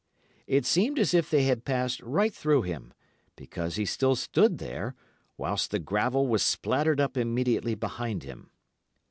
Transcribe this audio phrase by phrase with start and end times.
[0.47, 2.91] It seemed as if they had passed right through him,
[3.35, 4.95] because he still stood there,
[5.37, 8.49] whilst the gravel was splattered up immediately behind him.